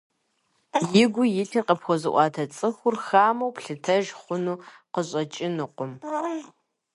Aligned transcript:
Игу 1.01 1.23
илъыр 1.41 1.63
къыпхуэзыӀуатэ 1.67 2.43
цӀыхур 2.55 2.95
хамэу 3.05 3.53
плъытэж 3.55 4.05
хъуну 4.19 4.61
къыщӀэкӀынукъым. 4.93 5.91